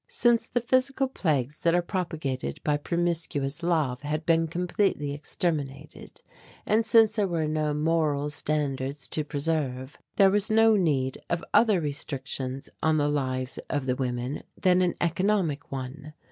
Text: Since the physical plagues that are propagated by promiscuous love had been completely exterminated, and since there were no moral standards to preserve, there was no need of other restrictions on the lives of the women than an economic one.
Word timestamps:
Since 0.07 0.47
the 0.47 0.61
physical 0.61 1.07
plagues 1.07 1.61
that 1.61 1.75
are 1.75 1.81
propagated 1.83 2.59
by 2.63 2.77
promiscuous 2.77 3.61
love 3.61 4.01
had 4.01 4.25
been 4.25 4.47
completely 4.47 5.13
exterminated, 5.13 6.23
and 6.65 6.83
since 6.83 7.15
there 7.17 7.27
were 7.27 7.47
no 7.47 7.71
moral 7.75 8.31
standards 8.31 9.07
to 9.09 9.23
preserve, 9.23 9.99
there 10.15 10.31
was 10.31 10.49
no 10.49 10.75
need 10.75 11.19
of 11.29 11.43
other 11.53 11.79
restrictions 11.79 12.67
on 12.81 12.97
the 12.97 13.09
lives 13.09 13.59
of 13.69 13.85
the 13.85 13.95
women 13.95 14.41
than 14.59 14.81
an 14.81 14.95
economic 14.99 15.71
one. 15.71 16.13